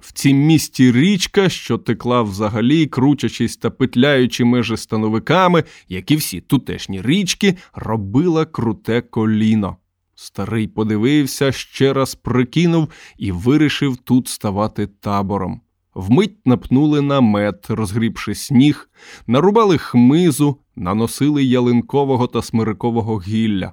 В 0.00 0.12
цім 0.12 0.36
місті 0.36 0.92
річка, 0.92 1.48
що 1.48 1.78
текла 1.78 2.22
взагалі, 2.22 2.86
кручачись 2.86 3.56
та 3.56 3.70
петляючи 3.70 4.44
межи 4.44 4.76
становиками, 4.76 5.64
як 5.88 6.10
і 6.10 6.16
всі 6.16 6.40
тутешні 6.40 7.02
річки, 7.02 7.56
робила 7.74 8.44
круте 8.44 9.00
коліно. 9.00 9.76
Старий 10.14 10.68
подивився, 10.68 11.52
ще 11.52 11.92
раз 11.92 12.14
прикинув 12.14 12.88
і 13.18 13.32
вирішив 13.32 13.96
тут 13.96 14.28
ставати 14.28 14.86
табором. 14.86 15.60
Вмить 15.94 16.46
напнули 16.46 17.00
намет, 17.00 17.70
розгрібши 17.70 18.34
сніг, 18.34 18.90
нарубали 19.26 19.78
хмизу, 19.78 20.58
наносили 20.76 21.44
ялинкового 21.44 22.26
та 22.26 22.42
смирикового 22.42 23.18
гілля 23.18 23.72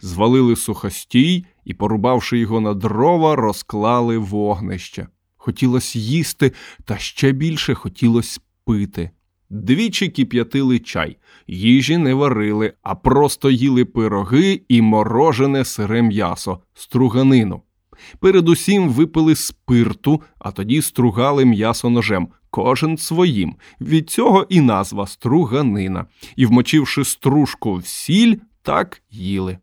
звалили 0.00 0.56
сухостій 0.56 1.44
і, 1.64 1.74
порубавши 1.74 2.38
його 2.38 2.60
на 2.60 2.74
дрова, 2.74 3.36
розклали 3.36 4.18
вогнище. 4.18 5.06
Хотілося 5.36 5.98
їсти, 5.98 6.52
та 6.84 6.98
ще 6.98 7.32
більше 7.32 7.74
хотілося 7.74 8.40
пити. 8.64 9.10
Двічі 9.50 10.08
кип'ятили 10.08 10.78
чай, 10.78 11.16
їжі 11.46 11.96
не 11.96 12.14
варили, 12.14 12.72
а 12.82 12.94
просто 12.94 13.50
їли 13.50 13.84
пироги 13.84 14.60
і 14.68 14.82
морожене 14.82 15.64
сире 15.64 16.02
м'ясо, 16.02 16.60
струганину. 16.74 17.62
Передусім 18.20 18.88
випили 18.88 19.34
спирту, 19.34 20.22
а 20.38 20.50
тоді 20.50 20.82
стругали 20.82 21.44
м'ясо 21.44 21.90
ножем, 21.90 22.28
кожен 22.50 22.98
своїм. 22.98 23.56
Від 23.80 24.10
цього 24.10 24.46
і 24.48 24.60
назва 24.60 25.06
струганина. 25.06 26.06
І, 26.36 26.46
вмочивши 26.46 27.04
стружку 27.04 27.74
в 27.74 27.86
сіль, 27.86 28.36
так 28.62 29.02
їли. 29.10 29.58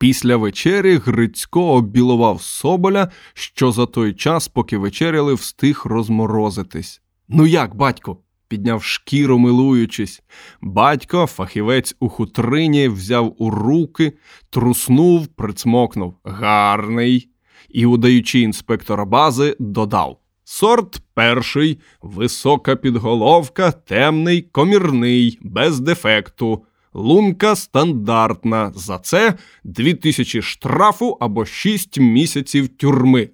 Після 0.00 0.36
вечері 0.36 0.96
Грицько 0.96 1.72
оббілував 1.72 2.42
соболя, 2.42 3.08
що 3.34 3.72
за 3.72 3.86
той 3.86 4.14
час, 4.14 4.48
поки 4.48 4.78
вечеряли, 4.78 5.34
встиг 5.34 5.82
розморозитись. 5.84 7.02
Ну 7.28 7.46
як, 7.46 7.74
батько? 7.74 8.18
підняв 8.48 8.82
шкіру, 8.82 9.38
милуючись. 9.38 10.22
Батько, 10.60 11.26
фахівець 11.26 11.96
у 12.00 12.08
хутрині, 12.08 12.88
взяв 12.88 13.34
у 13.38 13.50
руки, 13.50 14.12
труснув, 14.50 15.26
прицмокнув 15.26 16.16
гарний 16.24 17.28
і, 17.68 17.86
удаючи 17.86 18.40
інспектора 18.40 19.04
бази, 19.04 19.56
додав 19.58 20.18
Сорт 20.44 21.02
перший, 21.14 21.78
висока 22.02 22.76
підголовка, 22.76 23.70
темний, 23.72 24.42
комірний, 24.42 25.38
без 25.42 25.80
дефекту. 25.80 26.64
Лунка 26.94 27.56
стандартна. 27.56 28.72
За 28.74 28.98
це 28.98 29.34
2000 29.64 30.42
штрафу 30.42 31.16
або 31.20 31.44
6 31.44 32.00
місяців 32.00 32.68
тюрми. 32.68 33.30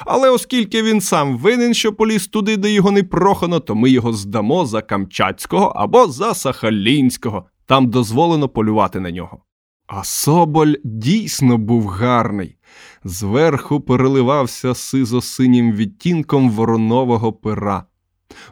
Але 0.00 0.30
оскільки 0.30 0.82
він 0.82 1.00
сам 1.00 1.38
винен, 1.38 1.74
що 1.74 1.92
поліз 1.92 2.26
туди, 2.26 2.56
де 2.56 2.70
його 2.70 2.90
не 2.90 3.02
прохано, 3.02 3.60
то 3.60 3.74
ми 3.74 3.90
його 3.90 4.12
здамо 4.12 4.66
за 4.66 4.82
Камчатського 4.82 5.66
або 5.66 6.06
за 6.06 6.34
Сахалінського. 6.34 7.46
Там 7.66 7.90
дозволено 7.90 8.48
полювати 8.48 9.00
на 9.00 9.10
нього. 9.10 9.42
А 9.86 10.04
Соболь 10.04 10.74
дійсно 10.84 11.58
був 11.58 11.86
гарний. 11.86 12.56
Зверху 13.04 13.80
переливався 13.80 14.74
сизо-синім 14.74 15.72
відтінком 15.72 16.50
воронового 16.50 17.32
пера. 17.32 17.84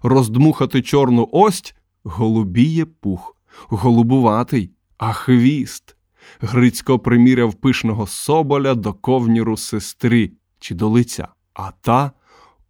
Роздмухати 0.02 0.82
чорну 0.82 1.28
ость 1.32 1.76
голубіє 2.04 2.84
пух, 2.84 3.33
голубуватий, 3.68 4.70
а 4.98 5.12
хвіст. 5.12 5.96
Грицько 6.40 6.98
приміряв 6.98 7.54
пишного 7.54 8.06
соболя 8.06 8.74
до 8.74 8.92
ковніру 8.92 9.56
сестри 9.56 10.32
чи 10.58 10.74
до 10.74 10.88
лиця. 10.88 11.28
А 11.54 11.70
та 11.70 12.12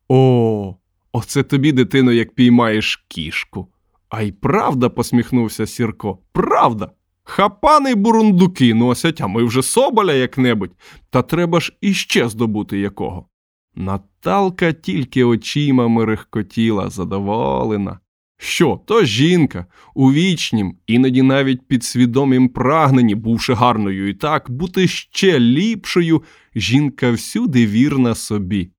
о, 0.09 0.76
оце 1.12 1.43
тобі, 1.43 1.73
дитино, 1.73 2.12
як 2.12 2.35
піймаєш 2.35 3.05
кішку. 3.09 3.69
А 4.09 4.23
й 4.23 4.33
правда, 4.33 4.88
посміхнувся 4.88 5.67
Сірко. 5.67 6.19
Правда. 6.33 6.91
Хапани 7.25 7.95
бурундуки 7.95 8.75
носять, 8.75 9.21
а 9.21 9.26
ми 9.26 9.45
вже 9.45 9.62
соболя 9.62 10.12
як-небудь, 10.12 10.76
та 11.11 11.23
треба 11.23 11.61
ж 11.61 11.73
іще 11.81 12.29
здобути 12.29 12.79
якого. 12.79 13.29
Наталка 13.75 14.73
тільки 14.73 15.25
очима 15.25 15.88
мерехкотіла, 15.88 16.91
задоволена. 16.91 17.99
Що, 18.45 18.81
то 18.87 19.05
жінка 19.05 19.67
у 19.95 20.13
вічнім, 20.13 20.77
іноді 20.87 21.23
навіть 21.23 21.69
підсвідомім 21.69 22.49
прагненні, 22.49 23.15
бувши 23.15 23.55
гарною 23.55 24.09
і 24.09 24.15
так, 24.15 24.51
бути 24.51 24.89
ще 24.89 25.41
ліпшою, 25.41 26.23
жінка 26.55 27.11
всюди 27.11 27.67
вірна 27.67 28.15
собі. 28.15 28.71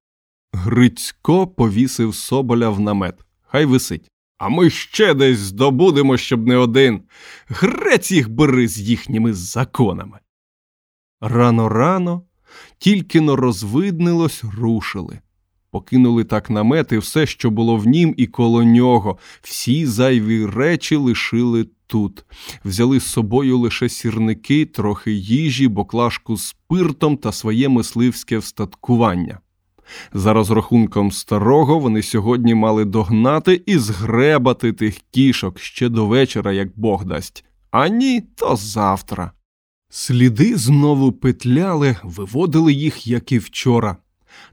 Грицько 0.53 1.47
повісив 1.47 2.15
соболя 2.15 2.69
в 2.69 2.79
намет. 2.79 3.15
Хай 3.41 3.65
висить. 3.65 4.09
А 4.37 4.49
ми 4.49 4.69
ще 4.69 5.13
десь 5.13 5.37
здобудемо, 5.37 6.17
щоб 6.17 6.47
не 6.47 6.57
один. 6.57 7.01
Грець 7.47 8.11
їх 8.11 8.29
бери 8.29 8.67
з 8.67 8.79
їхніми 8.79 9.33
законами. 9.33 10.19
Рано 11.21 11.69
рано, 11.69 12.23
тільки 12.77 13.21
но 13.21 13.35
розвиднилось, 13.35 14.43
рушили. 14.43 15.19
Покинули 15.75 16.23
так 16.23 16.49
намет 16.49 16.91
і 16.91 16.97
все, 16.97 17.25
що 17.25 17.51
було 17.51 17.77
в 17.77 17.87
нім, 17.87 18.13
і 18.17 18.27
коло 18.27 18.63
нього. 18.63 19.17
Всі 19.41 19.85
зайві 19.85 20.45
речі 20.45 20.95
лишили 20.95 21.65
тут. 21.87 22.25
Взяли 22.65 22.99
з 22.99 23.03
собою 23.03 23.57
лише 23.57 23.89
сірники, 23.89 24.65
трохи 24.65 25.11
їжі, 25.11 25.67
боклажку 25.67 26.37
з 26.37 26.47
спиртом 26.47 27.17
та 27.17 27.31
своє 27.31 27.69
мисливське 27.69 28.37
встаткування. 28.37 29.39
За 30.13 30.33
розрахунком 30.33 31.11
старого 31.11 31.79
вони 31.79 32.01
сьогодні 32.01 32.55
мали 32.55 32.85
догнати 32.85 33.61
і 33.65 33.77
згребати 33.77 34.73
тих 34.73 34.97
кішок 35.11 35.59
ще 35.59 35.89
до 35.89 36.07
вечора, 36.07 36.53
як 36.53 36.79
Бог 36.79 37.05
дасть, 37.05 37.45
а 37.71 37.87
ні, 37.87 38.21
то 38.35 38.55
завтра. 38.55 39.31
Сліди 39.89 40.57
знову 40.57 41.11
петляли, 41.11 41.95
виводили 42.03 42.73
їх, 42.73 43.07
як 43.07 43.31
і 43.31 43.37
вчора. 43.37 43.97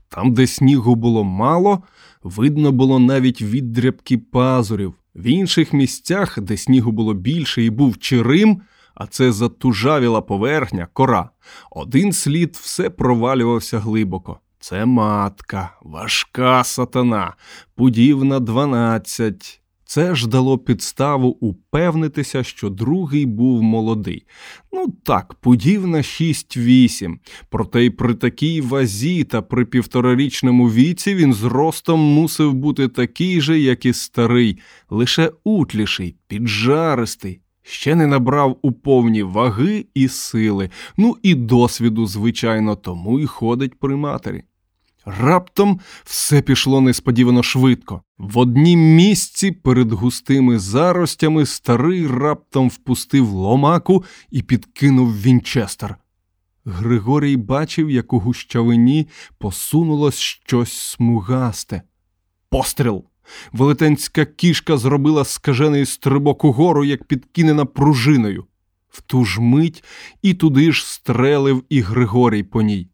Там, 0.08 0.34
де 0.34 0.46
снігу 0.46 0.94
було 0.94 1.24
мало, 1.24 1.82
видно 2.22 2.72
було 2.72 2.98
навіть 2.98 3.42
віддрябки 3.42 4.18
пазурів. 4.18 4.94
В 5.14 5.26
інших 5.26 5.72
місцях, 5.72 6.40
де 6.40 6.56
снігу 6.56 6.92
було 6.92 7.14
більше 7.14 7.62
і 7.64 7.70
був 7.70 7.98
чирим, 7.98 8.62
а 8.94 9.06
це 9.06 9.32
затужавіла 9.32 10.20
поверхня, 10.20 10.88
кора. 10.92 11.30
Один 11.70 12.12
слід 12.12 12.56
все 12.56 12.90
провалювався 12.90 13.78
глибоко. 13.78 14.38
Це 14.60 14.84
матка, 14.84 15.76
важка 15.82 16.64
сатана, 16.64 17.34
пудівна 17.74 18.40
дванадцять. 18.40 19.61
Це 19.92 20.14
ж 20.14 20.28
дало 20.28 20.58
підставу 20.58 21.28
упевнитися, 21.28 22.42
що 22.42 22.70
другий 22.70 23.26
був 23.26 23.62
молодий. 23.62 24.26
Ну 24.72 24.94
так, 25.02 25.34
пудівна 25.34 25.98
6-8. 25.98 27.16
Проте 27.50 27.84
й 27.84 27.90
при 27.90 28.14
такій 28.14 28.60
вазі 28.60 29.24
та 29.24 29.42
при 29.42 29.64
півторарічному 29.64 30.70
віці 30.70 31.14
він 31.14 31.32
зростом 31.32 32.00
мусив 32.00 32.54
бути 32.54 32.88
такий 32.88 33.40
же, 33.40 33.58
як 33.58 33.86
і 33.86 33.92
старий, 33.92 34.58
лише 34.90 35.32
утліший, 35.44 36.16
піджаристий. 36.28 37.40
Ще 37.62 37.94
не 37.94 38.06
набрав 38.06 38.58
у 38.62 38.72
повні 38.72 39.22
ваги 39.22 39.86
і 39.94 40.08
сили, 40.08 40.70
ну 40.96 41.16
і 41.22 41.34
досвіду, 41.34 42.06
звичайно, 42.06 42.76
тому 42.76 43.20
й 43.20 43.26
ходить 43.26 43.78
при 43.78 43.96
матері. 43.96 44.42
Раптом 45.04 45.80
все 46.04 46.42
пішло 46.42 46.80
несподівано 46.80 47.42
швидко. 47.42 48.02
В 48.22 48.38
однім 48.38 48.80
місці 48.80 49.50
перед 49.50 49.92
густими 49.92 50.58
заростями 50.58 51.46
старий 51.46 52.06
раптом 52.06 52.68
впустив 52.68 53.28
ломаку 53.30 54.04
і 54.30 54.42
підкинув 54.42 55.22
Вінчестер. 55.22 55.96
Григорій 56.64 57.36
бачив, 57.36 57.90
як 57.90 58.12
у 58.12 58.18
гущавині 58.18 59.08
посунулось 59.38 60.18
щось 60.18 60.72
смугасте. 60.72 61.82
Постріл! 62.50 63.04
Велетенська 63.52 64.24
кішка 64.24 64.76
зробила 64.76 65.24
скажений 65.24 65.86
стрибок 65.86 66.44
угору, 66.44 66.84
як 66.84 67.04
підкинена 67.04 67.64
пружиною. 67.64 68.44
В 68.88 69.02
ту 69.02 69.24
ж 69.24 69.40
мить 69.40 69.84
і 70.22 70.34
туди 70.34 70.72
ж 70.72 70.92
стрелив 70.92 71.64
і 71.68 71.80
Григорій 71.80 72.42
по 72.42 72.62
ній 72.62 72.88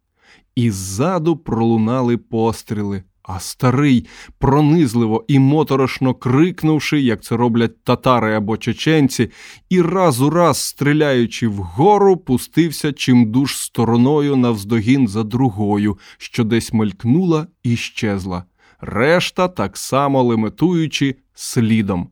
і 0.59 0.71
ззаду 0.71 1.37
пролунали 1.37 2.17
постріли, 2.17 3.05
а 3.29 3.41
старий, 3.41 4.07
пронизливо 4.39 5.25
і 5.29 5.39
моторошно 5.39 6.15
крикнувши, 6.15 7.01
як 7.01 7.23
це 7.23 7.37
роблять 7.37 7.85
татари 7.85 8.35
або 8.35 8.57
чеченці, 8.57 9.31
і 9.69 9.83
раз 9.83 10.21
у 10.21 10.31
раз, 10.31 10.59
стріляючи 10.59 11.49
вгору, 11.49 12.17
пустився 12.17 12.93
чимдуж 12.93 13.57
стороною 13.57 14.37
навздогін 14.37 15.09
за 15.09 15.23
другою, 15.25 15.99
що 16.19 16.45
десь 16.45 16.73
мелькнула 16.73 17.47
і 17.63 17.77
щезла. 17.77 18.45
Решта, 18.81 19.49
так 19.49 19.77
само 19.77 20.23
леметуючи, 20.23 21.17
слідом. 21.35 22.11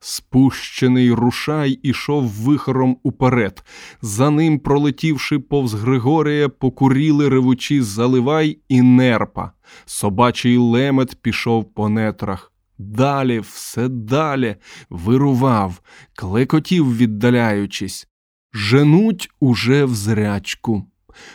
Спущений 0.00 1.12
рушай 1.12 1.72
ішов 1.82 2.24
вихором 2.24 2.98
уперед. 3.02 3.64
За 4.02 4.30
ним, 4.30 4.58
пролетівши 4.58 5.38
повз 5.38 5.74
Григорія, 5.74 6.48
покуріли 6.48 7.28
ревучі 7.28 7.82
заливай 7.82 8.58
і 8.68 8.82
нерпа. 8.82 9.52
Собачий 9.84 10.56
лемет 10.56 11.22
пішов 11.22 11.74
по 11.74 11.88
нетрах. 11.88 12.52
Далі, 12.78 13.40
все 13.40 13.88
далі, 13.88 14.56
вирував, 14.90 15.80
клекотів, 16.14 16.96
віддаляючись. 16.96 18.08
Женуть 18.52 19.30
уже 19.40 19.84
в 19.84 19.94
зрячку. 19.94 20.86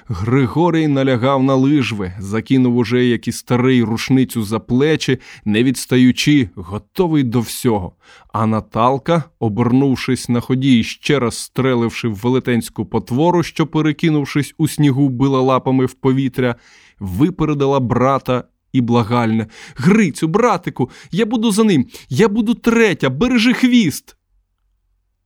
Григорій 0.07 0.87
налягав 0.87 1.43
на 1.43 1.55
лижви, 1.55 2.13
закинув 2.19 2.77
уже 2.77 3.05
як 3.05 3.27
і 3.27 3.31
старий 3.31 3.83
рушницю 3.83 4.43
за 4.43 4.59
плечі, 4.59 5.17
не 5.45 5.63
відстаючи, 5.63 6.49
готовий 6.55 7.23
до 7.23 7.39
всього. 7.39 7.93
А 8.33 8.45
Наталка, 8.45 9.23
обернувшись 9.39 10.29
на 10.29 10.39
ході 10.39 10.79
і 10.79 10.83
ще 10.83 11.19
раз 11.19 11.37
стреливши 11.37 12.07
в 12.07 12.15
велетенську 12.15 12.85
потвору, 12.85 13.43
що, 13.43 13.67
перекинувшись 13.67 14.55
у 14.57 14.67
снігу, 14.67 15.09
била 15.09 15.41
лапами 15.41 15.85
в 15.85 15.93
повітря, 15.93 16.55
випередила 16.99 17.79
брата. 17.79 18.43
І 18.73 18.81
благальне 18.81 19.47
Грицю, 19.75 20.27
братику, 20.27 20.89
я 21.11 21.25
буду 21.25 21.51
за 21.51 21.63
ним, 21.63 21.85
я 22.09 22.27
буду 22.27 22.53
третя, 22.53 23.09
бережи 23.09 23.53
хвіст. 23.53 24.17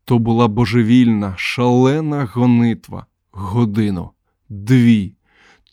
То 0.06 0.20
була 0.20 0.48
божевільна, 0.48 1.34
шалена 1.38 2.30
гонитва, 2.34 3.06
годину 3.32 4.12
дві, 4.64 5.16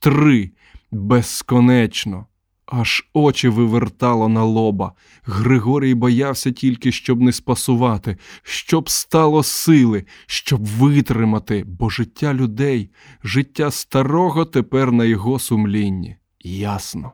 три, 0.01 0.51
безконечно. 0.91 2.27
Аж 2.67 3.09
очі 3.13 3.49
вивертало 3.49 4.29
на 4.29 4.45
лоба. 4.45 4.93
Григорій 5.25 5.95
боявся 5.95 6.53
тільки, 6.53 6.93
щоб 6.93 7.21
не 7.21 7.33
спасувати, 7.33 8.17
щоб 8.43 8.91
стало 8.91 9.43
сили, 9.43 10.05
щоб 10.27 10.67
витримати, 10.67 11.65
бо 11.67 11.91
життя 11.91 12.35
людей, 12.35 12.91
життя 13.25 13.71
старого 13.71 14.45
тепер 14.45 14.93
на 14.93 15.05
його 15.05 15.39
сумлінні. 15.39 16.17
Ясно. 16.41 17.13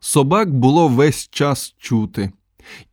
Собак 0.00 0.54
було 0.54 0.88
весь 0.88 1.28
час 1.28 1.74
чути, 1.78 2.32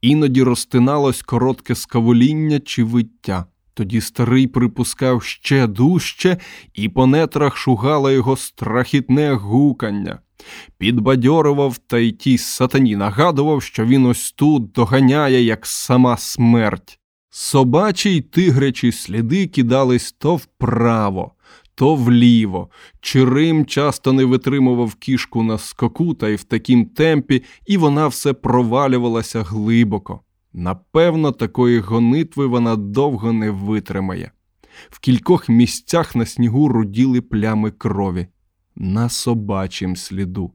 іноді 0.02 0.44
розтиналось 0.44 1.22
коротке 1.22 1.76
скавоління 1.76 2.60
чи 2.60 2.84
виття. 2.84 3.46
Тоді 3.74 4.02
старий 4.02 4.48
припускав 4.48 5.24
ще 5.24 5.68
дужче, 5.68 6.38
і 6.74 6.90
по 6.90 7.08
нетрах 7.08 7.58
шугало 7.58 8.12
його 8.12 8.38
страхітне 8.38 9.34
гукання. 9.34 10.20
Підбадьорував 10.78 11.78
та 11.78 11.98
й 11.98 12.12
тій 12.12 12.38
сатані 12.38 12.96
нагадував, 12.96 13.64
що 13.64 13.86
він 13.86 14.06
ось 14.06 14.32
тут 14.32 14.72
доганяє, 14.72 15.44
як 15.44 15.66
сама 15.66 16.18
смерть. 16.18 17.00
Собачі 17.30 18.16
й 18.16 18.22
тигрячі 18.22 18.92
сліди 18.92 19.48
кидались 19.48 20.12
то 20.12 20.36
вправо, 20.36 21.32
то 21.76 21.96
вліво. 21.96 22.70
Чирим 23.02 23.66
часто 23.66 24.14
не 24.14 24.26
витримував 24.26 24.96
кішку 24.96 25.44
на 25.44 25.58
скоку 25.58 26.14
та 26.14 26.30
й 26.30 26.36
в 26.36 26.44
такім 26.44 26.86
темпі, 26.86 27.44
і 27.66 27.78
вона 27.78 28.08
все 28.08 28.34
провалювалася 28.34 29.44
глибоко. 29.44 30.22
Напевно, 30.54 31.32
такої 31.32 31.80
гонитви 31.80 32.48
вона 32.48 32.76
довго 32.76 33.34
не 33.34 33.52
витримає. 33.52 34.32
В 34.90 35.00
кількох 35.00 35.50
місцях 35.50 36.16
на 36.16 36.26
снігу 36.26 36.68
руділи 36.68 37.22
плями 37.22 37.72
крові 37.72 38.28
на 38.76 39.10
собачім 39.10 39.96
сліду. 39.96 40.52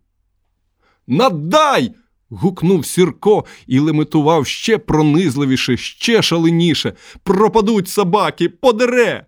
Надай! 1.07 1.95
гукнув 2.29 2.87
Сірко 2.87 3.45
і 3.67 3.79
лимитував 3.79 4.47
ще 4.47 4.79
пронизливіше, 4.79 5.77
ще 5.77 6.23
шаленіше. 6.23 6.93
Пропадуть 7.23 7.89
собаки, 7.89 8.49
подере! 8.49 9.27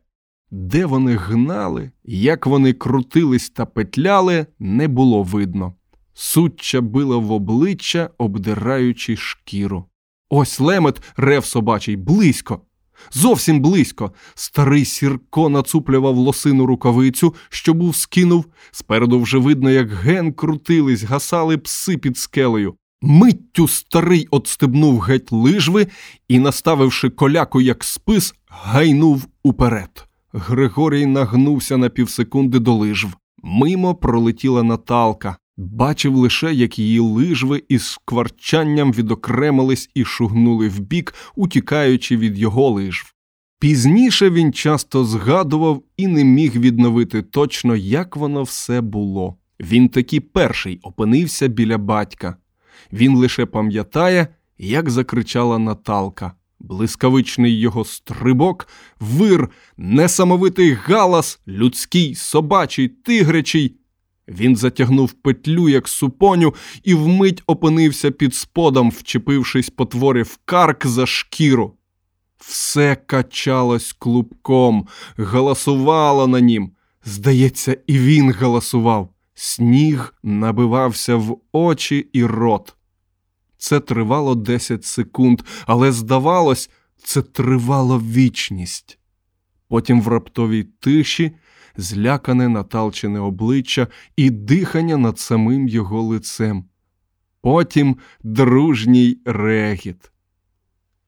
Де 0.51 0.87
вони 0.87 1.17
гнали, 1.17 1.91
як 2.05 2.47
вони 2.47 2.73
крутились 2.73 3.51
та 3.51 3.67
петляли, 3.67 4.47
не 4.59 4.89
було 4.89 5.23
видно. 5.23 5.75
Суччя 6.15 6.81
била 6.81 7.17
в 7.17 7.33
обличчя, 7.33 8.11
обдираючи 8.19 9.17
шкіру. 9.17 9.85
Ось 10.29 10.61
лемет 10.61 11.03
рев 11.17 11.47
собачий 11.47 11.97
близько. 11.97 12.61
Зовсім 13.12 13.61
близько. 13.61 14.12
Старий 14.35 14.85
Сірко 14.85 15.49
нацуплював 15.49 16.17
лосину 16.17 16.67
рукавицю, 16.67 17.35
що 17.49 17.75
був 17.75 17.97
скинув. 17.97 18.45
Спереду 18.71 19.21
вже 19.21 19.39
видно, 19.39 19.71
як 19.71 19.91
ген 19.91 20.33
крутились, 20.33 21.03
гасали 21.03 21.59
пси 21.59 21.99
під 21.99 22.19
скелею. 22.19 22.75
Миттю 23.03 23.69
старий 23.69 24.29
отстебнув 24.31 25.01
геть 25.01 25.33
лижви 25.33 25.87
і, 26.29 26.39
наставивши 26.39 27.11
коляку 27.11 27.61
як 27.61 27.85
спис, 27.85 28.35
гайнув 28.49 29.27
уперед. 29.43 30.07
Григорій 30.33 31.07
нагнувся 31.07 31.77
на 31.77 31.89
півсекунди 31.89 32.59
до 32.59 32.75
лижв. 32.75 33.09
Мимо 33.43 33.95
пролетіла 33.95 34.62
Наталка. 34.62 35.37
Бачив 35.57 36.16
лише, 36.16 36.55
як 36.55 36.79
її 36.79 36.99
лижви 36.99 37.62
із 37.69 37.87
скварчанням 37.87 38.92
відокремились 38.92 39.90
і 39.95 40.05
шугнули 40.05 40.69
вбік, 40.69 41.14
утікаючи 41.37 42.16
від 42.16 42.38
його 42.38 42.71
лижв. 42.71 43.12
Пізніше 43.61 44.31
він 44.31 44.53
часто 44.53 45.05
згадував 45.05 45.83
і 45.97 46.07
не 46.07 46.25
міг 46.25 46.57
відновити 46.57 47.23
точно, 47.23 47.77
як 47.77 48.16
воно 48.16 48.42
все 48.42 48.81
було. 48.81 49.37
Він 49.61 49.88
таки 49.88 50.21
перший 50.21 50.81
опинився 50.83 51.49
біля 51.49 51.79
батька. 51.79 52.37
Він 52.92 53.16
лише 53.16 53.47
пам'ятає, 53.47 54.29
як 54.59 54.90
закричала 54.90 55.59
Наталка. 55.59 56.33
Блискавичний 56.61 57.59
його 57.59 57.85
стрибок, 57.85 58.69
вир, 59.01 59.51
несамовитий 59.77 60.73
галас, 60.73 61.40
людський, 61.49 62.14
собачий, 62.14 62.88
тигрячий. 62.88 63.77
Він 64.29 64.57
затягнув 64.57 65.12
петлю, 65.12 65.69
як 65.69 65.89
супоню, 65.89 66.55
і 66.85 66.95
вмить 66.95 67.43
опинився 67.47 68.11
під 68.11 68.35
сподом, 68.35 68.91
вчепившись 68.91 69.71
потворі 69.71 70.23
в 70.23 70.39
карк 70.45 70.87
за 70.87 71.07
шкіру. 71.07 71.75
Все 72.39 72.97
качалось 73.07 73.93
клубком, 73.93 74.87
галасувало 75.17 76.27
на 76.27 76.41
нім. 76.41 76.71
Здається, 77.05 77.77
і 77.87 77.99
він 77.99 78.33
галасував. 78.33 79.11
Сніг 79.35 80.15
набивався 80.23 81.17
в 81.17 81.39
очі 81.53 82.09
і 82.12 82.25
рот. 82.25 82.77
Це 83.59 83.81
тривало 83.81 84.35
10 84.35 84.85
секунд, 84.85 85.43
але, 85.67 85.93
здавалось, 85.93 86.71
це 87.05 87.23
тривало 87.23 87.99
вічність. 87.99 88.99
Потім 89.69 90.03
в 90.03 90.09
раптовій 90.09 90.62
тиші 90.62 91.33
злякане 91.77 92.49
наталчене 92.49 93.21
обличчя 93.21 93.89
і 94.17 94.31
дихання 94.31 94.97
над 94.97 95.19
самим 95.19 95.69
його 95.69 96.03
лицем. 96.03 96.65
Потім 97.41 97.97
дружній 98.23 99.19
регіт. 99.25 100.12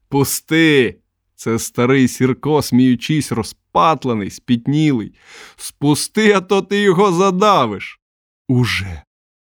Пусти! 0.09 0.99
Це 1.35 1.59
старий 1.59 2.09
Сірко, 2.09 2.63
сміючись, 2.63 3.33
розпатлений, 3.33 4.31
спітнілий. 4.31 5.15
Спусти, 5.57 6.33
а 6.33 6.41
то 6.41 6.63
ти 6.63 6.81
його 6.81 7.13
задавиш. 7.13 8.01
Уже. 8.49 9.03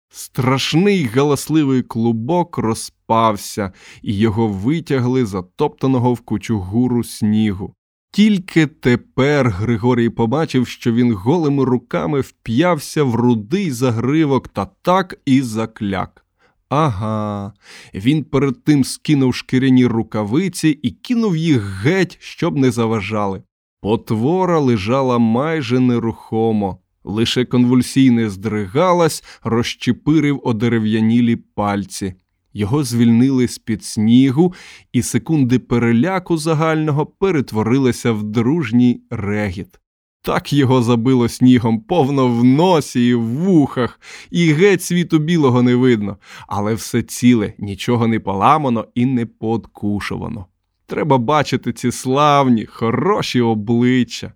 Страшний 0.09 1.05
галасливий 1.05 1.83
клубок 1.83 2.59
розпався, 2.59 3.73
і 4.03 4.19
його 4.19 4.49
витягли 4.49 5.27
затоптаного 5.27 6.15
в 6.15 6.21
кучугуру 6.21 7.05
снігу. 7.05 7.75
Тільки 8.15 8.67
тепер 8.67 9.51
Григорій 9.51 10.09
побачив, 10.09 10.67
що 10.67 10.93
він 10.93 11.13
голими 11.13 11.65
руками 11.65 12.21
вп'явся 12.21 13.03
в 13.03 13.15
рудий 13.15 13.71
загривок 13.71 14.49
та 14.49 14.67
так 14.83 15.21
і 15.27 15.43
закляк. 15.43 16.27
Ага, 16.69 17.53
він 17.95 18.25
перед 18.25 18.65
тим 18.65 18.85
скинув 18.85 19.35
шкіряні 19.35 19.87
рукавиці 19.87 20.69
і 20.69 20.91
кинув 20.91 21.37
їх 21.37 21.83
геть, 21.83 22.17
щоб 22.21 22.57
не 22.57 22.71
заважали. 22.71 23.43
Потвора 23.81 24.59
лежала 24.59 25.19
майже 25.19 25.81
нерухомо, 25.81 26.79
лише 27.05 27.45
конвульсійне 27.45 28.31
здригалась, 28.31 29.25
розчепирив 29.43 30.41
одерев'янілі 30.45 31.37
пальці. 31.37 32.15
Його 32.55 32.85
звільнили 32.85 33.49
з 33.49 33.59
під 33.59 33.85
снігу, 33.85 34.55
і 34.93 35.03
секунди 35.03 35.59
переляку 35.59 36.37
загального 36.37 37.07
перетворилися 37.07 38.13
в 38.13 38.23
дружній 38.23 39.01
регіт. 39.11 39.81
Так 40.23 40.53
його 40.53 40.83
забило 40.83 41.29
снігом 41.29 41.81
повно 41.81 42.29
в 42.29 42.45
носі 42.45 43.09
і 43.09 43.15
в 43.15 43.23
вухах, 43.23 44.01
і 44.31 44.53
геть 44.53 44.83
світу 44.83 45.19
білого 45.19 45.63
не 45.63 45.75
видно, 45.75 46.17
але 46.49 46.75
все 46.75 47.03
ціле, 47.03 47.53
нічого 47.59 48.07
не 48.07 48.21
поламано 48.21 48.87
і 48.95 49.07
не 49.07 49.27
подкушувано. 49.27 50.47
Треба 50.87 51.19
бачити 51.19 51.73
ці 51.73 51.93
славні, 51.93 52.67
хороші 52.67 53.41
обличчя 53.41 54.33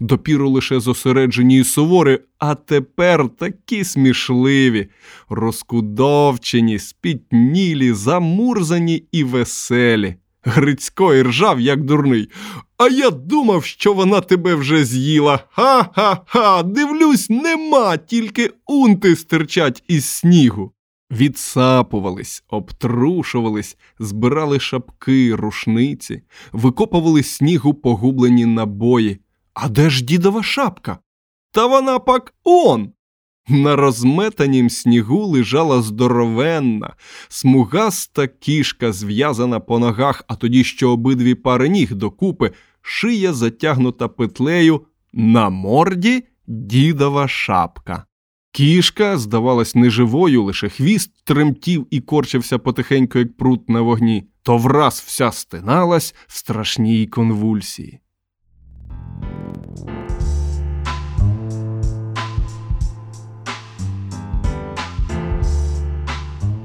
допіру 0.00 0.50
лише 0.50 0.80
зосереджені 0.80 1.58
і 1.58 1.64
суворі, 1.64 2.18
а 2.38 2.54
тепер 2.54 3.28
такі 3.28 3.84
смішливі, 3.84 4.88
розкудовчені, 5.28 6.78
спітнілі, 6.78 7.92
замурзані 7.92 9.04
і 9.12 9.24
веселі. 9.24 10.14
Грицько 10.42 11.14
і 11.14 11.22
ржав, 11.22 11.60
як 11.60 11.84
дурний. 11.84 12.28
А 12.78 12.88
я 12.88 13.10
думав, 13.10 13.64
що 13.64 13.92
вона 13.92 14.20
тебе 14.20 14.54
вже 14.54 14.84
з'їла. 14.84 15.40
Ха-ха-ха, 15.50 16.62
дивлюсь, 16.62 17.30
нема, 17.30 17.96
тільки 17.96 18.50
унти 18.66 19.16
стирчать 19.16 19.84
із 19.88 20.04
снігу. 20.04 20.72
Відсапувались, 21.10 22.44
обтрушувались, 22.48 23.76
збирали 23.98 24.60
шапки, 24.60 25.34
рушниці, 25.34 26.22
викопували 26.52 27.22
снігу 27.22 27.74
погублені 27.74 28.46
набої. 28.46 29.18
А 29.54 29.68
де 29.68 29.90
ж 29.90 30.04
дідова 30.04 30.42
шапка? 30.42 30.98
Та 31.52 31.66
вона 31.66 31.98
пак 31.98 32.34
он. 32.44 32.92
На 33.48 33.76
розметанім 33.76 34.70
снігу 34.70 35.26
лежала 35.26 35.82
здоровенна, 35.82 36.94
смугаста 37.28 38.26
кішка, 38.26 38.92
зв'язана 38.92 39.60
по 39.60 39.78
ногах, 39.78 40.24
а 40.28 40.36
тоді 40.36 40.64
ще 40.64 40.86
обидві 40.86 41.34
пари 41.34 41.68
ніг 41.68 41.94
докупи, 41.94 42.52
шия 42.82 43.32
затягнута 43.32 44.08
петлею, 44.08 44.86
на 45.12 45.50
морді 45.50 46.24
дідова 46.46 47.28
шапка. 47.28 48.04
Кішка, 48.52 49.18
здавалась, 49.18 49.74
неживою, 49.74 50.42
лише 50.44 50.68
хвіст 50.68 51.24
тремтів 51.24 51.86
і 51.90 52.00
корчився 52.00 52.58
потихеньку, 52.58 53.18
як 53.18 53.36
прут 53.36 53.68
на 53.68 53.80
вогні, 53.80 54.28
то 54.42 54.58
враз 54.58 55.04
вся 55.06 55.32
стиналась 55.32 56.14
в 56.26 56.36
страшній 56.36 57.06
конвульсії. 57.06 58.00